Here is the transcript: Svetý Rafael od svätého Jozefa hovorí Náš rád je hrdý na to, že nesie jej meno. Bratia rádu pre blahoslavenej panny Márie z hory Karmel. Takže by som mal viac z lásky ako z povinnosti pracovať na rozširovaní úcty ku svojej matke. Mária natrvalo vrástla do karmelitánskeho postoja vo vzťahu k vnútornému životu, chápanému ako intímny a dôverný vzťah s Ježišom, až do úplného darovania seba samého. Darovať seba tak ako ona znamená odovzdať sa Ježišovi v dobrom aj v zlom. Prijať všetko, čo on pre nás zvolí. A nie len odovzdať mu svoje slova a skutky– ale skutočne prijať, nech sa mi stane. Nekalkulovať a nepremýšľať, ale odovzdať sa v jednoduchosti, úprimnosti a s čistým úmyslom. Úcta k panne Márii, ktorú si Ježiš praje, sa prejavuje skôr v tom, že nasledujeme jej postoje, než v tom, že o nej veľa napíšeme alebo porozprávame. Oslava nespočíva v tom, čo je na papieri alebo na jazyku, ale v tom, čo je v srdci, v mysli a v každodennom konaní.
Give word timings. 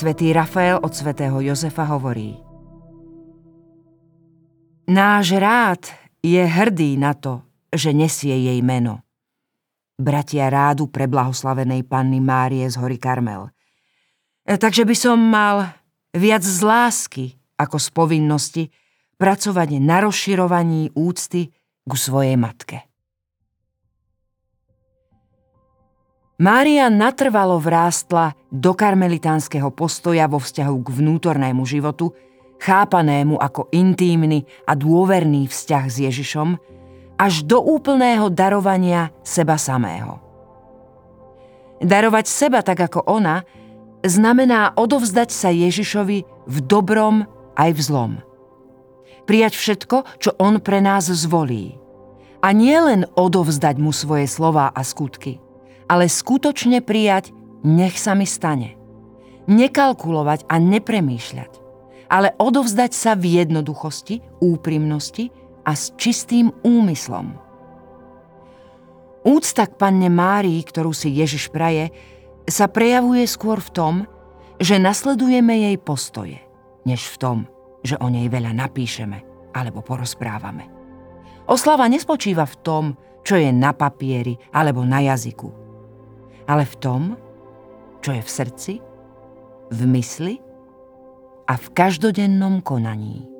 Svetý 0.00 0.32
Rafael 0.32 0.80
od 0.80 0.96
svätého 0.96 1.44
Jozefa 1.44 1.84
hovorí 1.84 2.32
Náš 4.88 5.36
rád 5.36 5.92
je 6.24 6.40
hrdý 6.40 6.96
na 6.96 7.12
to, 7.12 7.44
že 7.68 7.92
nesie 7.92 8.32
jej 8.32 8.64
meno. 8.64 9.04
Bratia 10.00 10.48
rádu 10.48 10.88
pre 10.88 11.04
blahoslavenej 11.04 11.84
panny 11.84 12.16
Márie 12.16 12.64
z 12.64 12.80
hory 12.80 12.96
Karmel. 12.96 13.52
Takže 14.48 14.88
by 14.88 14.96
som 14.96 15.20
mal 15.20 15.68
viac 16.16 16.48
z 16.48 16.64
lásky 16.64 17.36
ako 17.60 17.76
z 17.76 17.88
povinnosti 17.92 18.64
pracovať 19.20 19.84
na 19.84 20.00
rozširovaní 20.08 20.96
úcty 20.96 21.52
ku 21.84 22.00
svojej 22.00 22.40
matke. 22.40 22.89
Mária 26.40 26.88
natrvalo 26.88 27.60
vrástla 27.60 28.32
do 28.48 28.72
karmelitánskeho 28.72 29.68
postoja 29.76 30.24
vo 30.24 30.40
vzťahu 30.40 30.76
k 30.80 30.88
vnútornému 30.88 31.68
životu, 31.68 32.16
chápanému 32.56 33.36
ako 33.36 33.68
intímny 33.68 34.48
a 34.64 34.72
dôverný 34.72 35.52
vzťah 35.52 35.84
s 35.84 35.96
Ježišom, 36.00 36.56
až 37.20 37.44
do 37.44 37.60
úplného 37.60 38.32
darovania 38.32 39.12
seba 39.20 39.60
samého. 39.60 40.16
Darovať 41.84 42.24
seba 42.24 42.64
tak 42.64 42.88
ako 42.88 43.04
ona 43.04 43.44
znamená 44.00 44.72
odovzdať 44.80 45.28
sa 45.28 45.52
Ježišovi 45.52 46.24
v 46.24 46.56
dobrom 46.64 47.28
aj 47.60 47.70
v 47.76 47.80
zlom. 47.84 48.12
Prijať 49.28 49.60
všetko, 49.60 49.96
čo 50.16 50.32
on 50.40 50.56
pre 50.64 50.80
nás 50.80 51.04
zvolí. 51.04 51.76
A 52.40 52.56
nie 52.56 52.80
len 52.80 53.04
odovzdať 53.12 53.76
mu 53.76 53.92
svoje 53.92 54.24
slova 54.24 54.72
a 54.72 54.80
skutky– 54.80 55.36
ale 55.90 56.06
skutočne 56.06 56.86
prijať, 56.86 57.34
nech 57.66 57.98
sa 57.98 58.14
mi 58.14 58.22
stane. 58.22 58.78
Nekalkulovať 59.50 60.46
a 60.46 60.62
nepremýšľať, 60.62 61.52
ale 62.06 62.30
odovzdať 62.38 62.94
sa 62.94 63.18
v 63.18 63.42
jednoduchosti, 63.42 64.22
úprimnosti 64.38 65.34
a 65.66 65.74
s 65.74 65.90
čistým 65.98 66.54
úmyslom. 66.62 67.34
Úcta 69.26 69.66
k 69.66 69.74
panne 69.74 70.06
Márii, 70.06 70.62
ktorú 70.62 70.94
si 70.94 71.10
Ježiš 71.10 71.50
praje, 71.50 71.90
sa 72.46 72.70
prejavuje 72.70 73.26
skôr 73.26 73.58
v 73.58 73.74
tom, 73.74 73.94
že 74.62 74.80
nasledujeme 74.80 75.68
jej 75.68 75.76
postoje, 75.76 76.38
než 76.86 77.04
v 77.10 77.16
tom, 77.18 77.38
že 77.82 77.98
o 77.98 78.08
nej 78.08 78.30
veľa 78.30 78.54
napíšeme 78.54 79.18
alebo 79.52 79.82
porozprávame. 79.82 80.70
Oslava 81.50 81.90
nespočíva 81.90 82.46
v 82.46 82.56
tom, 82.62 82.84
čo 83.26 83.36
je 83.36 83.50
na 83.50 83.74
papieri 83.74 84.38
alebo 84.54 84.86
na 84.86 85.02
jazyku, 85.02 85.69
ale 86.50 86.66
v 86.66 86.76
tom, 86.82 87.02
čo 88.02 88.10
je 88.10 88.22
v 88.26 88.30
srdci, 88.30 88.72
v 89.70 89.80
mysli 89.94 90.34
a 91.46 91.54
v 91.54 91.66
každodennom 91.70 92.58
konaní. 92.66 93.39